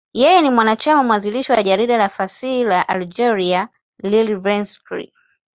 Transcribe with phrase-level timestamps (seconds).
[0.21, 3.69] Yeye ni mwanachama mwanzilishi wa jarida la fasihi la Algeria,
[4.03, 4.85] L'Ivrescq.